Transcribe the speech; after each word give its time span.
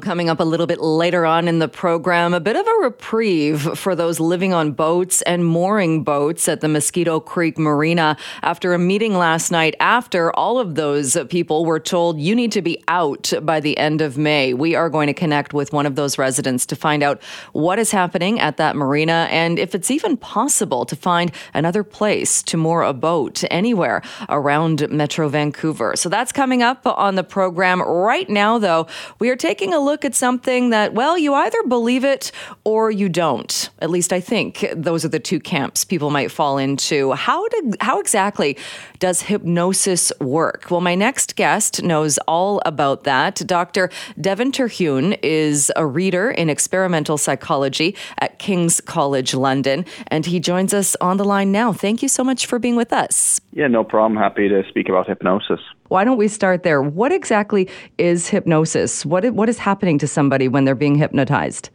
Coming 0.00 0.30
up 0.30 0.40
a 0.40 0.44
little 0.44 0.66
bit 0.66 0.80
later 0.80 1.26
on 1.26 1.48
in 1.48 1.58
the 1.58 1.68
program, 1.68 2.32
a 2.32 2.40
bit 2.40 2.56
of 2.56 2.66
a 2.66 2.82
reprieve 2.82 3.78
for 3.78 3.94
those 3.94 4.18
living 4.18 4.54
on 4.54 4.72
boats 4.72 5.20
and 5.20 5.44
mooring 5.44 6.02
boats 6.02 6.48
at 6.48 6.62
the 6.62 6.68
Mosquito 6.68 7.20
Creek 7.20 7.58
Marina 7.58 8.16
after 8.40 8.72
a 8.72 8.78
meeting 8.78 9.14
last 9.14 9.50
night 9.50 9.74
after 9.80 10.34
all 10.34 10.58
of 10.58 10.76
those 10.76 11.18
people 11.28 11.66
were 11.66 11.78
told 11.78 12.18
you 12.18 12.34
need 12.34 12.52
to 12.52 12.62
be 12.62 12.82
out 12.88 13.34
by 13.42 13.60
the 13.60 13.76
end 13.76 14.00
of 14.00 14.16
May. 14.16 14.54
We 14.54 14.74
are 14.74 14.88
going 14.88 15.08
to 15.08 15.12
connect 15.12 15.52
with 15.52 15.74
one 15.74 15.84
of 15.84 15.94
those 15.94 16.16
residents 16.16 16.64
to 16.66 16.74
find 16.74 17.02
out 17.02 17.22
what 17.52 17.78
is 17.78 17.90
happening 17.90 18.40
at 18.40 18.56
that 18.56 18.74
marina 18.74 19.28
and 19.30 19.58
if 19.58 19.74
it's 19.74 19.90
even 19.90 20.16
possible 20.16 20.86
to 20.86 20.96
find 20.96 21.32
another 21.52 21.84
place 21.84 22.42
to 22.44 22.56
moor 22.56 22.80
a 22.80 22.94
boat 22.94 23.44
anywhere 23.50 24.00
around 24.30 24.90
Metro 24.90 25.28
Vancouver. 25.28 25.96
So 25.96 26.08
that's 26.08 26.32
coming 26.32 26.62
up 26.62 26.80
on 26.86 27.14
the 27.14 27.24
program. 27.24 27.82
Right 27.82 28.30
now, 28.30 28.56
though, 28.56 28.86
we 29.18 29.28
are 29.28 29.36
taking 29.36 29.74
a 29.74 29.81
look 29.84 30.04
at 30.04 30.14
something 30.14 30.70
that, 30.70 30.94
well, 30.94 31.18
you 31.18 31.34
either 31.34 31.62
believe 31.64 32.04
it 32.04 32.32
or 32.64 32.90
you 32.90 33.08
don't. 33.08 33.70
At 33.80 33.90
least 33.90 34.12
I 34.12 34.20
think 34.20 34.66
those 34.74 35.04
are 35.04 35.08
the 35.08 35.20
two 35.20 35.40
camps 35.40 35.84
people 35.84 36.10
might 36.10 36.30
fall 36.30 36.58
into. 36.58 37.12
How 37.12 37.48
did, 37.48 37.76
how 37.80 38.00
exactly 38.00 38.56
does 38.98 39.22
hypnosis 39.22 40.12
work? 40.20 40.70
Well, 40.70 40.80
my 40.80 40.94
next 40.94 41.36
guest 41.36 41.82
knows 41.82 42.18
all 42.28 42.62
about 42.64 43.04
that. 43.04 43.42
Dr. 43.46 43.90
Devin 44.20 44.52
Terhune 44.52 45.14
is 45.22 45.72
a 45.76 45.86
reader 45.86 46.30
in 46.30 46.48
experimental 46.48 47.18
psychology 47.18 47.96
at 48.18 48.38
King's 48.38 48.80
College 48.80 49.34
London, 49.34 49.84
and 50.08 50.26
he 50.26 50.40
joins 50.40 50.72
us 50.72 50.96
on 51.00 51.16
the 51.16 51.24
line 51.24 51.52
now. 51.52 51.72
Thank 51.72 52.02
you 52.02 52.08
so 52.08 52.22
much 52.22 52.46
for 52.46 52.58
being 52.58 52.76
with 52.76 52.92
us. 52.92 53.40
Yeah, 53.52 53.68
no 53.68 53.84
problem. 53.84 54.20
Happy 54.20 54.48
to 54.48 54.62
speak 54.68 54.88
about 54.88 55.08
hypnosis. 55.08 55.60
Why 55.92 56.04
don't 56.04 56.16
we 56.16 56.26
start 56.26 56.62
there? 56.62 56.80
What 56.80 57.12
exactly 57.12 57.68
is 57.98 58.26
hypnosis? 58.26 59.04
What 59.04 59.30
what 59.34 59.50
is 59.50 59.58
happening 59.58 59.98
to 59.98 60.08
somebody 60.08 60.48
when 60.48 60.64
they're 60.64 60.74
being 60.74 60.94
hypnotized? 60.94 61.68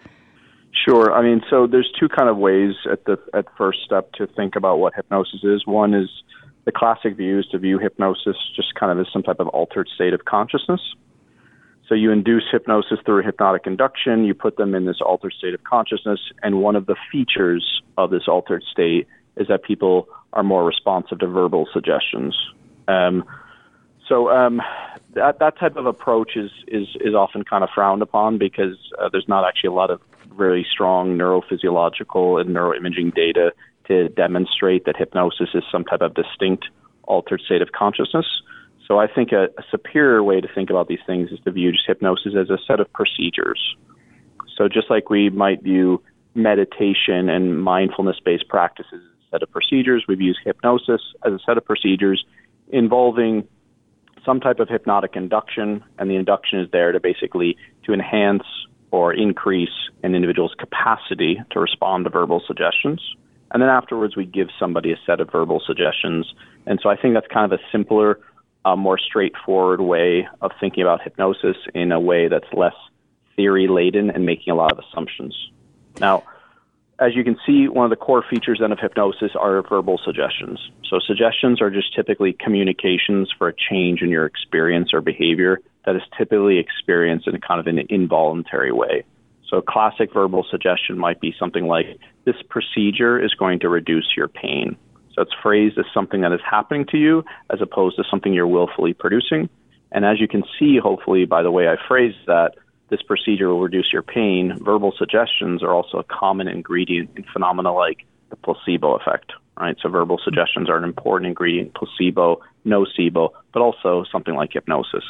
Sure. 0.74 1.14
I 1.14 1.22
mean, 1.22 1.44
so 1.52 1.68
there's 1.68 1.92
two 2.00 2.10
kind 2.10 2.28
of 2.28 2.38
ways 2.38 2.74
at 2.92 3.06
the 3.06 3.20
at 3.36 3.46
first 3.56 3.78
step 3.86 4.12
to 4.14 4.26
think 4.26 4.56
about 4.56 4.80
what 4.80 4.96
hypnosis 4.96 5.42
is. 5.44 5.68
One 5.68 5.94
is 5.94 6.10
the 6.66 6.72
classic 6.72 7.16
view 7.16 7.38
is 7.38 7.46
to 7.52 7.60
view 7.60 7.78
hypnosis 7.78 8.36
just 8.56 8.74
kind 8.74 8.92
of 8.92 8.98
as 9.06 9.06
some 9.14 9.22
type 9.22 9.40
of 9.40 9.50
altered 9.50 9.88
state 9.94 10.16
of 10.16 10.26
consciousness. 10.26 10.82
So 11.88 11.94
you 11.94 12.10
induce 12.12 12.46
hypnosis 12.52 12.98
through 13.06 13.22
hypnotic 13.22 13.68
induction, 13.68 14.26
you 14.26 14.34
put 14.34 14.58
them 14.58 14.74
in 14.74 14.86
this 14.86 14.98
altered 15.00 15.34
state 15.38 15.54
of 15.54 15.64
consciousness, 15.64 16.20
and 16.42 16.60
one 16.60 16.76
of 16.76 16.88
the 16.88 16.96
features 17.12 17.84
of 18.00 18.10
this 18.10 18.24
altered 18.28 18.64
state 18.72 19.08
is 19.36 19.48
that 19.48 19.62
people 19.62 20.08
are 20.34 20.44
more 20.44 20.66
responsive 20.66 21.20
to 21.20 21.28
verbal 21.28 21.68
suggestions. 21.72 22.36
Um, 22.88 23.24
so 24.08 24.30
um, 24.30 24.62
that 25.14 25.40
that 25.40 25.58
type 25.58 25.76
of 25.76 25.86
approach 25.86 26.36
is 26.36 26.52
is 26.68 26.88
is 27.02 27.14
often 27.14 27.44
kind 27.44 27.64
of 27.64 27.70
frowned 27.74 28.02
upon 28.02 28.38
because 28.38 28.78
uh, 29.00 29.10
there's 29.12 29.28
not 29.28 29.46
actually 29.48 29.70
a 29.70 29.74
lot 29.74 29.90
of 29.90 30.02
really 30.32 30.66
strong 30.70 31.18
neurophysiological 31.18 32.40
and 32.40 32.56
neuroimaging 32.56 33.14
data 33.14 33.54
to 33.88 34.10
demonstrate 34.10 34.86
that 34.86 34.96
hypnosis 34.98 35.50
is 35.54 35.64
some 35.72 35.84
type 35.84 36.02
of 36.02 36.14
distinct 36.14 36.66
altered 37.04 37.42
state 37.42 37.62
of 37.62 37.72
consciousness. 37.72 38.26
So 38.88 39.00
I 39.00 39.08
think 39.08 39.32
a, 39.32 39.46
a 39.58 39.64
superior 39.72 40.24
way 40.24 40.40
to 40.42 40.48
think 40.54 40.70
about 40.70 40.88
these 40.88 41.00
things 41.06 41.32
is 41.32 41.40
to 41.42 41.52
view 41.52 41.72
just 41.72 41.86
hypnosis 41.88 42.34
as 42.40 42.50
a 42.50 42.58
set 42.68 42.80
of 42.80 42.92
procedures. 42.94 43.76
So 44.58 44.68
just 44.68 44.90
like 44.90 45.10
we 45.10 45.30
might 45.30 45.62
view 45.62 46.02
meditation 46.36 47.30
and 47.30 47.62
mindfulness 47.62 48.18
based 48.24 48.48
practices 48.48 48.94
as 48.94 49.00
a 49.00 49.30
set 49.32 49.44
of 49.44 49.52
procedures, 49.52 50.06
we 50.08 50.16
view 50.16 50.34
hypnosis 50.44 51.02
as 51.26 51.34
a 51.34 51.40
set 51.46 51.58
of 51.58 51.66
procedures 51.66 52.26
involving 52.70 53.48
some 54.28 54.42
type 54.42 54.60
of 54.60 54.68
hypnotic 54.68 55.16
induction, 55.16 55.82
and 55.98 56.12
the 56.12 56.18
induction 56.18 56.60
is 56.60 56.70
there 56.72 56.92
to 56.92 57.00
basically 57.00 57.56
to 57.86 57.94
enhance 57.94 58.44
or 58.92 59.14
increase 59.14 59.78
an 60.04 60.14
individual's 60.14 60.54
capacity 60.60 61.40
to 61.52 61.60
respond 61.62 62.04
to 62.04 62.10
verbal 62.10 62.44
suggestions. 62.46 63.02
And 63.52 63.62
then 63.62 63.70
afterwards, 63.70 64.18
we 64.18 64.26
give 64.26 64.50
somebody 64.60 64.92
a 64.92 64.98
set 65.06 65.22
of 65.22 65.32
verbal 65.32 65.62
suggestions. 65.66 66.32
And 66.66 66.80
so 66.84 66.90
I 66.90 66.98
think 66.98 67.14
that's 67.14 67.28
kind 67.28 67.52
of 67.52 67.58
a 67.58 67.64
simpler, 67.72 68.20
uh, 68.66 68.76
more 68.76 69.00
straightforward 69.00 69.80
way 69.80 70.28
of 70.42 70.52
thinking 70.60 70.84
about 70.84 71.02
hypnosis 71.02 71.56
in 71.74 71.94
a 71.94 72.00
way 72.00 72.28
that's 72.28 72.52
less 72.54 72.76
theory 73.38 73.70
laden 73.70 74.10
and 74.10 74.26
making 74.26 74.52
a 74.52 74.56
lot 74.56 74.74
of 74.74 74.80
assumptions. 74.80 75.34
Now, 76.02 76.24
as 77.00 77.16
you 77.16 77.24
can 77.24 77.38
see, 77.46 77.68
one 77.68 77.86
of 77.86 77.90
the 77.92 77.96
core 77.96 78.24
features 78.28 78.60
then 78.60 78.72
of 78.72 78.80
hypnosis 78.80 79.32
are 79.40 79.62
verbal 79.62 80.00
suggestions. 80.04 80.60
So 80.90 81.00
suggestions 81.00 81.62
are 81.62 81.70
just 81.70 81.94
typically 81.96 82.34
communications 82.34 83.32
for 83.38 83.50
a 83.50 83.54
change 83.54 84.02
in 84.02 84.10
your 84.10 84.26
experience 84.26 84.94
or 84.94 85.02
behavior 85.02 85.60
that 85.86 85.96
is 85.96 86.02
typically 86.18 86.58
experienced 86.58 87.28
in 87.28 87.36
a 87.36 87.40
kind 87.40 87.60
of 87.60 87.68
an 87.68 87.86
involuntary 87.90 88.72
way. 88.72 89.04
So 89.48 89.58
a 89.58 89.62
classic 89.62 90.12
verbal 90.12 90.46
suggestion 90.50 90.98
might 90.98 91.22
be 91.22 91.34
something 91.40 91.68
like, 91.68 91.86
this 92.26 92.36
procedure 92.50 93.24
is 93.24 93.34
going 93.36 93.60
to 93.60 93.70
reduce 93.70 94.14
your 94.18 94.28
pain. 94.28 94.76
So 95.14 95.22
it's 95.22 95.32
phrased 95.42 95.78
as 95.78 95.86
something 95.94 96.22
that 96.22 96.34
is 96.34 96.42
happening 96.50 96.86
to 96.92 96.98
you 96.98 97.24
as 97.52 97.62
opposed 97.62 97.96
to 97.98 98.04
something 98.10 98.34
you're 98.34 98.48
willfully 98.48 98.94
producing. 98.94 99.50
And 99.92 100.04
as 100.04 100.20
you 100.20 100.28
can 100.28 100.44
see, 100.60 100.78
hopefully, 100.78 101.26
by 101.26 101.44
the 101.44 101.52
way 101.52 101.68
I 101.68 101.76
phrased 101.88 102.18
that, 102.26 102.56
this 102.90 103.02
procedure 103.02 103.50
will 103.50 103.62
reduce 103.62 103.92
your 103.92 104.02
pain, 104.02 104.58
verbal 104.62 104.94
suggestions 104.98 105.62
are 105.62 105.74
also 105.74 105.98
a 106.00 106.04
common 106.04 106.48
ingredient 106.48 107.10
in 107.16 107.24
phenomena 107.32 107.74
like 107.74 108.06
the 108.30 108.36
placebo 108.36 108.96
effect, 108.96 109.34
right? 109.60 109.76
So 109.82 109.90
verbal 109.90 110.20
suggestions 110.24 110.70
are 110.70 110.78
an 110.78 110.84
important 110.84 111.28
ingredient, 111.28 111.74
placebo, 111.74 112.42
nocebo, 112.66 113.32
but 113.54 113.62
also 113.62 114.06
something 114.12 114.36
like 114.36 114.54
hypnosis. 114.54 115.04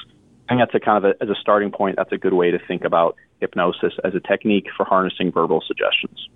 I 0.50 0.54
think 0.54 0.62
that's 0.62 0.76
a 0.76 0.80
kind 0.80 1.04
of 1.04 1.12
a, 1.12 1.24
as 1.24 1.30
a 1.30 1.36
starting 1.40 1.72
point, 1.72 1.98
that's 1.98 2.12
a 2.12 2.18
good 2.18 2.34
way 2.34 2.52
to 2.52 2.60
think 2.68 2.84
about 2.84 3.16
hypnosis 3.42 3.94
as 4.04 4.16
a 4.16 4.20
technique 4.20 4.68
for 4.76 4.86
harnessing 4.86 5.32
verbal 5.32 5.62
suggestions. 5.66 6.30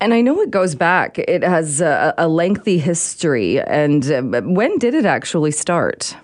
And 0.00 0.12
I 0.12 0.20
know 0.20 0.40
it 0.40 0.50
goes 0.50 0.74
back. 0.74 1.18
It 1.18 1.42
has 1.42 1.80
a, 1.80 2.14
a 2.18 2.28
lengthy 2.28 2.78
history. 2.78 3.60
And 3.60 4.10
uh, 4.10 4.22
when 4.42 4.78
did 4.78 4.94
it 4.94 5.04
actually 5.04 5.52
start? 5.52 6.16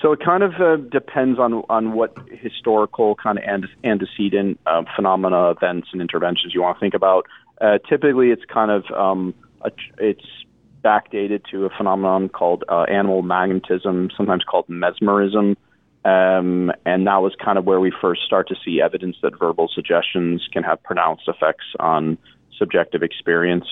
So 0.00 0.12
it 0.12 0.20
kind 0.24 0.42
of 0.44 0.54
uh, 0.60 0.76
depends 0.76 1.38
on 1.40 1.64
on 1.68 1.92
what 1.92 2.16
historical 2.30 3.16
kind 3.16 3.38
of 3.38 3.44
antecedent 3.82 4.60
uh, 4.66 4.84
phenomena, 4.94 5.50
events, 5.50 5.88
and 5.92 6.00
interventions 6.00 6.54
you 6.54 6.62
want 6.62 6.76
to 6.76 6.80
think 6.80 6.94
about. 6.94 7.26
Uh, 7.60 7.78
typically, 7.88 8.30
it's 8.30 8.44
kind 8.44 8.70
of 8.70 8.84
um, 8.92 9.34
a, 9.62 9.72
it's 9.98 10.24
backdated 10.84 11.42
to 11.50 11.64
a 11.64 11.70
phenomenon 11.70 12.28
called 12.28 12.62
uh, 12.68 12.82
animal 12.82 13.22
magnetism, 13.22 14.10
sometimes 14.16 14.44
called 14.44 14.68
mesmerism, 14.68 15.56
um, 16.04 16.70
and 16.86 17.06
that 17.08 17.16
was 17.16 17.34
kind 17.44 17.58
of 17.58 17.64
where 17.64 17.80
we 17.80 17.92
first 18.00 18.22
start 18.22 18.46
to 18.48 18.54
see 18.64 18.80
evidence 18.80 19.16
that 19.22 19.36
verbal 19.36 19.68
suggestions 19.74 20.48
can 20.52 20.62
have 20.62 20.80
pronounced 20.84 21.26
effects 21.26 21.66
on 21.80 22.16
subjective 22.56 23.02
experience. 23.02 23.66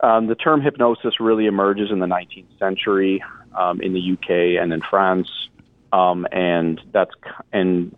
Um, 0.00 0.26
the 0.26 0.34
term 0.34 0.60
hypnosis 0.60 1.20
really 1.20 1.46
emerges 1.46 1.92
in 1.92 2.00
the 2.00 2.06
19th 2.06 2.58
century 2.58 3.22
um, 3.56 3.80
in 3.80 3.92
the 3.92 4.12
UK 4.12 4.60
and 4.60 4.72
in 4.72 4.80
France. 4.82 5.28
Um, 5.92 6.26
and 6.32 6.80
that's 6.92 7.12
and 7.52 7.94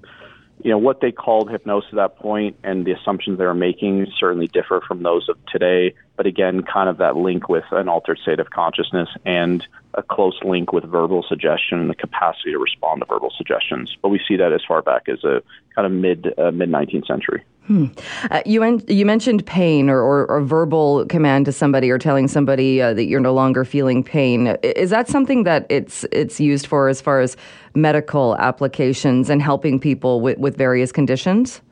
you 0.63 0.71
know 0.71 0.79
what 0.79 1.01
they 1.01 1.13
called 1.13 1.51
hypnosis 1.51 1.91
at 1.93 1.97
that 1.97 2.17
point 2.17 2.57
and 2.65 2.85
the 2.85 2.93
assumptions 2.93 3.39
they 3.39 3.45
were 3.45 3.55
making 3.55 4.07
certainly 4.19 4.47
differ 4.49 4.83
from 4.87 5.03
those 5.03 5.29
of 5.29 5.37
today. 5.47 5.95
But 6.17 6.27
again 6.27 6.63
kind 6.63 6.89
of 6.89 6.99
that 6.99 7.17
link 7.17 7.49
with 7.49 7.65
an 7.71 7.89
altered 7.89 8.19
state 8.19 8.41
of 8.41 8.51
consciousness 8.51 9.09
and 9.25 9.67
a 9.95 10.03
close 10.03 10.39
link 10.45 10.73
with 10.73 10.85
verbal 10.85 11.25
suggestion 11.29 11.81
and 11.81 11.91
the 11.91 11.95
capacity 11.95 12.53
to 12.53 12.59
respond 12.59 13.01
to 13.01 13.07
verbal 13.07 13.33
suggestions 13.37 13.97
but 14.03 14.09
we 14.09 14.21
see 14.27 14.37
that 14.37 14.53
as 14.53 14.63
far 14.67 14.83
back 14.83 15.09
as 15.09 15.25
a 15.25 15.43
kind 15.75 15.87
of 15.87 15.93
mid 15.93 16.35
uh, 16.39 16.51
mid 16.51 16.71
19th 16.71 17.07
century 17.07 17.43
Hmm. 17.67 17.87
Uh, 18.31 18.43
you 18.45 18.63
en- 18.63 18.85
you 18.89 19.07
mentioned 19.07 19.47
pain 19.47 19.89
or, 19.89 19.99
or, 19.99 20.27
or, 20.27 20.43
verbal 20.43 21.07
command 21.07 21.47
to 21.47 21.53
somebody 21.53 21.91
or 21.91 21.97
telling 21.97 22.29
somebody 22.29 22.83
uh, 22.83 22.93
that 22.93 23.05
you're 23.05 23.21
no 23.21 23.33
longer 23.33 23.65
feeling 23.65 24.05
pain. 24.05 24.49
Is 24.63 24.91
that 24.91 25.09
something 25.09 25.45
that 25.45 25.65
it's 25.71 26.05
it's 26.13 26.39
used 26.39 26.67
for 26.67 26.89
as 26.89 27.01
far 27.01 27.21
as 27.21 27.39
medical 27.75 28.37
applications 28.37 29.31
and 29.31 29.41
helping 29.41 29.81
people 29.81 30.21
with, 30.21 30.37
with 30.37 30.59
various 30.59 30.93
conditions? 30.93 31.63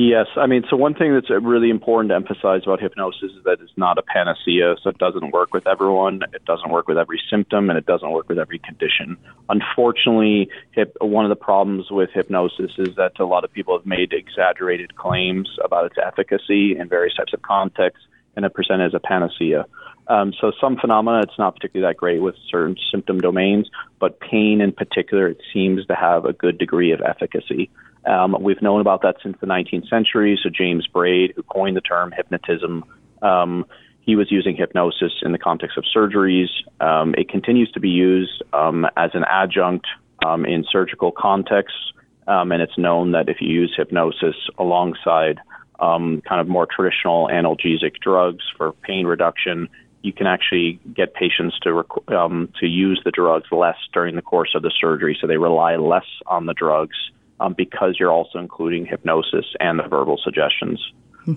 Yes, 0.00 0.28
I 0.36 0.46
mean, 0.46 0.62
so 0.70 0.76
one 0.76 0.94
thing 0.94 1.12
that's 1.12 1.28
uh, 1.28 1.40
really 1.40 1.70
important 1.70 2.10
to 2.10 2.14
emphasize 2.14 2.62
about 2.62 2.80
hypnosis 2.80 3.32
is 3.36 3.42
that 3.42 3.58
it's 3.60 3.72
not 3.76 3.98
a 3.98 4.02
panacea, 4.02 4.76
so 4.80 4.90
it 4.90 4.98
doesn't 4.98 5.32
work 5.32 5.52
with 5.52 5.66
everyone, 5.66 6.20
it 6.32 6.44
doesn't 6.44 6.70
work 6.70 6.86
with 6.86 6.96
every 6.96 7.20
symptom, 7.28 7.68
and 7.68 7.76
it 7.76 7.84
doesn't 7.84 8.12
work 8.12 8.28
with 8.28 8.38
every 8.38 8.60
condition. 8.60 9.16
Unfortunately, 9.48 10.50
hip, 10.70 10.96
one 11.00 11.24
of 11.24 11.30
the 11.30 11.34
problems 11.34 11.90
with 11.90 12.10
hypnosis 12.14 12.70
is 12.78 12.94
that 12.94 13.18
a 13.18 13.24
lot 13.24 13.42
of 13.42 13.52
people 13.52 13.76
have 13.76 13.86
made 13.86 14.12
exaggerated 14.12 14.94
claims 14.94 15.50
about 15.64 15.86
its 15.86 15.96
efficacy 16.00 16.78
in 16.78 16.88
various 16.88 17.16
types 17.16 17.32
of 17.32 17.42
contexts, 17.42 18.06
and 18.36 18.44
it 18.44 18.54
presented 18.54 18.86
as 18.86 18.94
a 18.94 19.00
panacea. 19.00 19.66
Um, 20.08 20.32
so 20.40 20.52
some 20.58 20.76
phenomena, 20.76 21.22
it's 21.22 21.38
not 21.38 21.54
particularly 21.54 21.92
that 21.92 21.98
great 21.98 22.22
with 22.22 22.34
certain 22.50 22.76
symptom 22.90 23.20
domains, 23.20 23.68
but 24.00 24.20
pain 24.20 24.60
in 24.60 24.72
particular, 24.72 25.28
it 25.28 25.40
seems 25.52 25.84
to 25.86 25.94
have 25.94 26.24
a 26.24 26.32
good 26.32 26.58
degree 26.58 26.92
of 26.92 27.00
efficacy. 27.02 27.70
Um, 28.06 28.34
we've 28.40 28.62
known 28.62 28.80
about 28.80 29.02
that 29.02 29.16
since 29.22 29.36
the 29.40 29.46
19th 29.46 29.88
century. 29.88 30.38
So 30.42 30.48
James 30.48 30.86
Braid, 30.86 31.34
who 31.36 31.42
coined 31.42 31.76
the 31.76 31.82
term 31.82 32.12
hypnotism, 32.16 32.84
um, 33.20 33.66
he 34.00 34.16
was 34.16 34.30
using 34.30 34.56
hypnosis 34.56 35.12
in 35.20 35.32
the 35.32 35.38
context 35.38 35.76
of 35.76 35.84
surgeries. 35.94 36.48
Um, 36.80 37.14
it 37.18 37.28
continues 37.28 37.70
to 37.72 37.80
be 37.80 37.90
used 37.90 38.42
um, 38.54 38.86
as 38.96 39.10
an 39.12 39.24
adjunct 39.28 39.86
um, 40.24 40.46
in 40.46 40.64
surgical 40.70 41.12
contexts, 41.12 41.92
and 42.26 42.62
it's 42.62 42.78
known 42.78 43.12
that 43.12 43.28
if 43.28 43.42
you 43.42 43.48
use 43.48 43.74
hypnosis 43.76 44.36
alongside 44.58 45.38
kind 45.78 46.40
of 46.40 46.48
more 46.48 46.66
traditional 46.66 47.28
analgesic 47.28 47.96
drugs 48.00 48.44
for 48.56 48.72
pain 48.72 49.06
reduction, 49.06 49.68
you 50.02 50.12
can 50.12 50.26
actually 50.26 50.80
get 50.94 51.14
patients 51.14 51.58
to 51.60 51.72
rec- 51.72 52.10
um, 52.10 52.52
to 52.60 52.66
use 52.66 53.00
the 53.04 53.10
drugs 53.10 53.48
less 53.50 53.76
during 53.92 54.14
the 54.14 54.22
course 54.22 54.54
of 54.54 54.62
the 54.62 54.72
surgery, 54.80 55.16
so 55.20 55.26
they 55.26 55.36
rely 55.36 55.76
less 55.76 56.06
on 56.26 56.46
the 56.46 56.54
drugs 56.54 56.96
um, 57.40 57.54
because 57.54 57.96
you're 57.98 58.12
also 58.12 58.38
including 58.38 58.86
hypnosis 58.86 59.46
and 59.60 59.78
the 59.78 59.84
verbal 59.84 60.18
suggestions. 60.22 60.92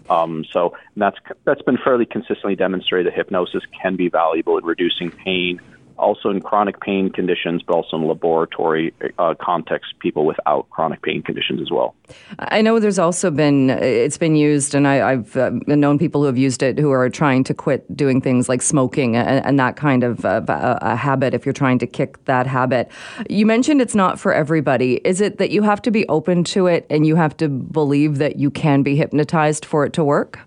Um, 0.09 0.45
so 0.53 0.73
that's 0.95 1.17
that's 1.43 1.61
been 1.63 1.77
fairly 1.77 2.05
consistently 2.05 2.55
demonstrated 2.55 3.11
that 3.11 3.17
hypnosis 3.17 3.63
can 3.81 3.97
be 3.97 4.07
valuable 4.07 4.57
in 4.57 4.63
reducing 4.63 5.11
pain 5.11 5.59
also 6.01 6.29
in 6.29 6.41
chronic 6.41 6.81
pain 6.81 7.09
conditions, 7.09 7.61
but 7.65 7.73
also 7.73 7.95
in 7.97 8.07
laboratory 8.07 8.93
uh, 9.19 9.35
context, 9.39 9.93
people 9.99 10.25
without 10.25 10.69
chronic 10.71 11.01
pain 11.03 11.21
conditions 11.21 11.61
as 11.61 11.69
well. 11.71 11.95
I 12.39 12.61
know 12.61 12.79
there's 12.79 12.99
also 12.99 13.31
been, 13.31 13.69
it's 13.69 14.17
been 14.17 14.35
used, 14.35 14.73
and 14.75 14.87
I, 14.87 15.11
have 15.11 15.37
uh, 15.37 15.51
known 15.67 15.99
people 15.99 16.21
who 16.21 16.27
have 16.27 16.37
used 16.37 16.63
it 16.63 16.79
who 16.79 16.91
are 16.91 17.09
trying 17.09 17.43
to 17.45 17.53
quit 17.53 17.95
doing 17.95 18.19
things 18.19 18.49
like 18.49 18.61
smoking 18.61 19.15
and, 19.15 19.45
and 19.45 19.59
that 19.59 19.75
kind 19.75 20.03
of 20.03 20.25
uh, 20.25 20.41
a 20.47 20.95
habit 20.95 21.33
if 21.33 21.45
you're 21.45 21.53
trying 21.53 21.79
to 21.79 21.87
kick 21.87 22.23
that 22.25 22.47
habit. 22.47 22.91
You 23.29 23.45
mentioned 23.45 23.81
it's 23.81 23.95
not 23.95 24.19
for 24.19 24.33
everybody. 24.33 24.95
Is 25.05 25.21
it 25.21 25.37
that 25.37 25.51
you 25.51 25.61
have 25.61 25.81
to 25.83 25.91
be 25.91 26.07
open 26.09 26.43
to 26.45 26.67
it 26.67 26.85
and 26.89 27.05
you 27.05 27.15
have 27.15 27.37
to 27.37 27.47
believe 27.47 28.17
that 28.17 28.37
you 28.37 28.49
can 28.49 28.81
be 28.81 28.95
hypnotized 28.95 29.63
for 29.65 29.85
it 29.85 29.93
to 29.93 30.03
work? 30.03 30.39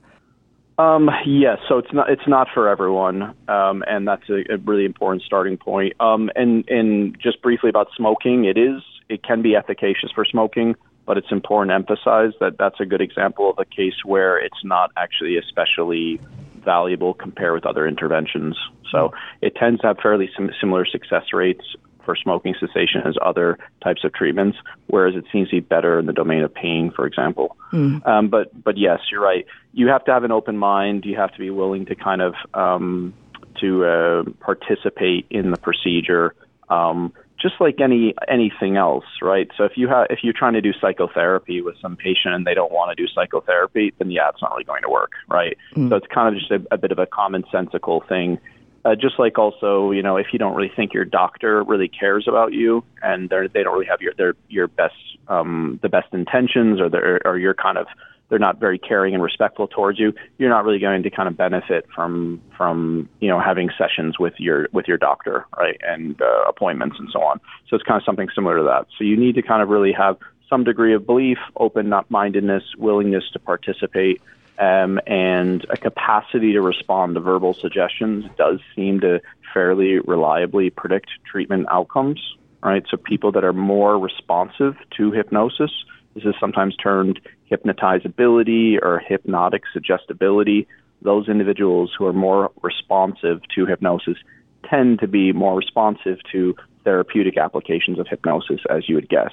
Um, 0.76 1.08
yes, 1.24 1.58
so 1.68 1.78
it's 1.78 1.92
not 1.92 2.10
it's 2.10 2.26
not 2.26 2.48
for 2.52 2.68
everyone, 2.68 3.22
um, 3.48 3.84
and 3.86 4.08
that's 4.08 4.28
a, 4.28 4.42
a, 4.52 4.56
really 4.58 4.84
important 4.84 5.22
starting 5.22 5.56
point. 5.56 5.94
Um, 6.00 6.30
and 6.34 6.68
and 6.68 7.16
just 7.20 7.40
briefly 7.42 7.70
about 7.70 7.88
smoking, 7.96 8.44
it 8.44 8.58
is 8.58 8.82
it 9.08 9.22
can 9.22 9.40
be 9.40 9.54
efficacious 9.54 10.10
for 10.12 10.24
smoking, 10.24 10.74
but 11.06 11.16
it's 11.16 11.30
important 11.30 11.70
to 11.70 11.74
emphasize 11.74 12.32
that 12.40 12.58
that's 12.58 12.80
a 12.80 12.86
good 12.86 13.00
example 13.00 13.50
of 13.50 13.58
a 13.58 13.64
case 13.64 14.04
where 14.04 14.36
it's 14.38 14.64
not 14.64 14.90
actually 14.96 15.36
especially 15.36 16.18
valuable 16.64 17.14
compared 17.14 17.54
with 17.54 17.66
other 17.66 17.86
interventions. 17.86 18.56
So 18.90 19.12
it 19.42 19.54
tends 19.54 19.80
to 19.82 19.88
have 19.88 19.98
fairly 19.98 20.30
sim- 20.36 20.50
similar 20.60 20.86
success 20.86 21.32
rates 21.32 21.64
for 22.04 22.16
smoking 22.16 22.54
cessation 22.58 23.02
as 23.04 23.14
other 23.22 23.58
types 23.82 24.04
of 24.04 24.12
treatments, 24.12 24.58
whereas 24.88 25.14
it 25.14 25.24
seems 25.32 25.48
to 25.50 25.56
be 25.56 25.60
better 25.60 25.98
in 25.98 26.06
the 26.06 26.12
domain 26.12 26.42
of 26.42 26.52
pain, 26.52 26.92
for 26.94 27.06
example. 27.06 27.56
Mm. 27.72 28.06
Um, 28.06 28.28
but 28.28 28.50
but 28.62 28.76
yes, 28.76 29.00
you're 29.10 29.22
right. 29.22 29.46
You 29.74 29.88
have 29.88 30.04
to 30.04 30.12
have 30.12 30.24
an 30.24 30.32
open 30.32 30.56
mind. 30.56 31.04
You 31.04 31.16
have 31.16 31.32
to 31.32 31.38
be 31.38 31.50
willing 31.50 31.86
to 31.86 31.94
kind 31.94 32.22
of 32.22 32.34
um, 32.54 33.14
to 33.60 33.84
uh, 33.84 34.22
participate 34.40 35.26
in 35.30 35.50
the 35.50 35.56
procedure. 35.56 36.34
Um, 36.68 37.12
just 37.40 37.56
like 37.60 37.80
any 37.80 38.14
anything 38.28 38.76
else, 38.76 39.04
right? 39.20 39.50
So 39.56 39.64
if 39.64 39.72
you 39.76 39.88
have 39.88 40.06
if 40.08 40.20
you're 40.22 40.32
trying 40.32 40.54
to 40.54 40.62
do 40.62 40.72
psychotherapy 40.80 41.60
with 41.60 41.76
some 41.82 41.96
patient 41.96 42.34
and 42.34 42.46
they 42.46 42.54
don't 42.54 42.72
want 42.72 42.96
to 42.96 43.02
do 43.02 43.06
psychotherapy, 43.12 43.92
then 43.98 44.10
yeah, 44.10 44.28
it's 44.30 44.40
not 44.40 44.52
really 44.52 44.64
going 44.64 44.82
to 44.82 44.88
work, 44.88 45.12
right? 45.28 45.56
Mm. 45.74 45.90
So 45.90 45.96
it's 45.96 46.06
kind 46.06 46.34
of 46.34 46.40
just 46.40 46.50
a, 46.50 46.74
a 46.74 46.78
bit 46.78 46.92
of 46.92 46.98
a 46.98 47.06
commonsensical 47.06 48.08
thing 48.08 48.38
uh, 48.84 48.94
just 48.94 49.18
like 49.18 49.38
also, 49.38 49.92
you 49.92 50.02
know, 50.02 50.16
if 50.16 50.26
you 50.32 50.38
don't 50.38 50.54
really 50.54 50.70
think 50.74 50.92
your 50.92 51.04
doctor 51.04 51.62
really 51.62 51.88
cares 51.88 52.26
about 52.28 52.52
you 52.52 52.84
and 53.02 53.30
they're, 53.30 53.48
they 53.48 53.62
don't 53.62 53.72
really 53.72 53.86
have 53.86 54.02
your 54.02 54.12
their 54.14 54.34
your 54.48 54.68
best 54.68 54.94
um, 55.28 55.78
the 55.82 55.88
best 55.88 56.12
intentions 56.12 56.80
or 56.80 56.90
they 56.90 56.98
or 57.24 57.38
you're 57.38 57.54
kind 57.54 57.78
of 57.78 57.86
they're 58.28 58.38
not 58.38 58.58
very 58.58 58.78
caring 58.78 59.14
and 59.14 59.22
respectful 59.22 59.68
towards 59.68 59.98
you, 59.98 60.12
you're 60.38 60.50
not 60.50 60.64
really 60.64 60.78
going 60.78 61.02
to 61.02 61.10
kind 61.10 61.28
of 61.28 61.36
benefit 61.36 61.86
from 61.94 62.40
from 62.56 63.08
you 63.20 63.28
know 63.28 63.40
having 63.40 63.70
sessions 63.76 64.18
with 64.18 64.34
your 64.38 64.68
with 64.72 64.88
your 64.88 64.98
doctor, 64.98 65.46
right, 65.56 65.80
and 65.82 66.20
uh, 66.20 66.44
appointments 66.48 66.96
and 66.98 67.08
so 67.12 67.22
on. 67.22 67.40
So 67.68 67.76
it's 67.76 67.84
kind 67.84 68.00
of 68.00 68.04
something 68.04 68.28
similar 68.34 68.58
to 68.58 68.64
that. 68.64 68.86
So 68.98 69.04
you 69.04 69.16
need 69.16 69.34
to 69.36 69.42
kind 69.42 69.62
of 69.62 69.68
really 69.68 69.92
have 69.92 70.16
some 70.48 70.64
degree 70.64 70.94
of 70.94 71.06
belief, 71.06 71.38
open 71.56 71.92
mindedness, 72.08 72.62
willingness 72.76 73.24
to 73.32 73.38
participate 73.38 74.20
um, 74.58 75.00
and 75.06 75.66
a 75.70 75.76
capacity 75.76 76.52
to 76.52 76.60
respond 76.60 77.14
to 77.14 77.20
verbal 77.20 77.54
suggestions 77.54 78.24
does 78.36 78.60
seem 78.76 79.00
to 79.00 79.20
fairly 79.52 79.98
reliably 79.98 80.70
predict 80.70 81.10
treatment 81.24 81.66
outcomes. 81.70 82.20
Right, 82.62 82.82
so 82.90 82.96
people 82.96 83.30
that 83.32 83.44
are 83.44 83.52
more 83.52 83.98
responsive 83.98 84.74
to 84.96 85.12
hypnosis, 85.12 85.70
this 86.14 86.24
is 86.24 86.34
sometimes 86.38 86.76
termed 86.76 87.20
hypnotizability 87.50 88.76
or 88.80 89.00
hypnotic 89.06 89.62
suggestibility. 89.72 90.66
Those 91.02 91.28
individuals 91.28 91.92
who 91.96 92.06
are 92.06 92.12
more 92.12 92.50
responsive 92.62 93.40
to 93.54 93.66
hypnosis 93.66 94.16
tend 94.68 95.00
to 95.00 95.08
be 95.08 95.32
more 95.32 95.56
responsive 95.56 96.18
to 96.32 96.54
therapeutic 96.84 97.36
applications 97.36 97.98
of 97.98 98.06
hypnosis, 98.08 98.60
as 98.70 98.88
you 98.88 98.94
would 98.94 99.08
guess. 99.08 99.32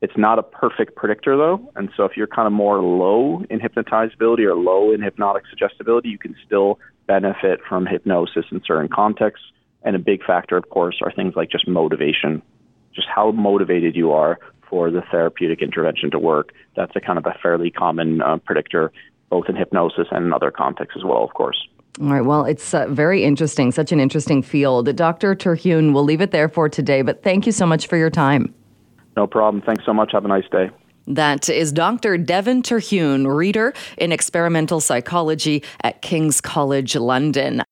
It's 0.00 0.16
not 0.16 0.38
a 0.38 0.42
perfect 0.42 0.96
predictor 0.96 1.36
though, 1.36 1.72
and 1.74 1.88
so 1.96 2.04
if 2.04 2.16
you're 2.16 2.28
kind 2.28 2.46
of 2.46 2.52
more 2.52 2.80
low 2.80 3.44
in 3.50 3.58
hypnotizability 3.58 4.44
or 4.44 4.54
low 4.54 4.92
in 4.92 5.02
hypnotic 5.02 5.44
suggestibility, 5.50 6.08
you 6.08 6.18
can 6.18 6.36
still 6.46 6.78
benefit 7.06 7.60
from 7.68 7.86
hypnosis 7.86 8.44
in 8.52 8.60
certain 8.64 8.88
contexts. 8.88 9.46
And 9.82 9.96
a 9.96 9.98
big 9.98 10.24
factor, 10.24 10.56
of 10.56 10.68
course, 10.70 11.00
are 11.02 11.12
things 11.12 11.34
like 11.36 11.50
just 11.50 11.66
motivation, 11.66 12.42
just 12.94 13.08
how 13.12 13.30
motivated 13.32 13.96
you 13.96 14.12
are 14.12 14.38
for 14.68 14.90
the 14.90 15.02
therapeutic 15.10 15.62
intervention 15.62 16.10
to 16.10 16.18
work. 16.18 16.52
That's 16.76 16.94
a 16.96 17.00
kind 17.00 17.18
of 17.18 17.26
a 17.26 17.36
fairly 17.42 17.70
common 17.70 18.20
uh, 18.20 18.38
predictor, 18.38 18.92
both 19.30 19.48
in 19.48 19.56
hypnosis 19.56 20.08
and 20.10 20.26
in 20.26 20.32
other 20.32 20.50
contexts 20.50 20.96
as 20.96 21.04
well, 21.04 21.24
of 21.24 21.34
course. 21.34 21.68
All 22.00 22.08
right. 22.08 22.20
Well, 22.20 22.44
it's 22.44 22.74
uh, 22.74 22.86
very 22.88 23.24
interesting, 23.24 23.72
such 23.72 23.90
an 23.90 23.98
interesting 23.98 24.42
field. 24.42 24.94
Dr. 24.94 25.34
Terhune, 25.34 25.92
we'll 25.92 26.04
leave 26.04 26.20
it 26.20 26.30
there 26.30 26.48
for 26.48 26.68
today, 26.68 27.02
but 27.02 27.22
thank 27.22 27.44
you 27.44 27.52
so 27.52 27.66
much 27.66 27.88
for 27.88 27.96
your 27.96 28.10
time. 28.10 28.54
No 29.16 29.26
problem. 29.26 29.62
Thanks 29.62 29.84
so 29.84 29.92
much. 29.92 30.12
Have 30.12 30.24
a 30.24 30.28
nice 30.28 30.48
day. 30.50 30.70
That 31.08 31.48
is 31.48 31.72
Dr. 31.72 32.18
Devin 32.18 32.62
Terhune, 32.62 33.26
reader 33.26 33.72
in 33.96 34.12
experimental 34.12 34.78
psychology 34.78 35.64
at 35.80 36.02
King's 36.02 36.40
College 36.40 36.94
London. 36.94 37.62